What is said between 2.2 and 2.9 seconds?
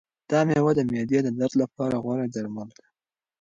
درمل دی.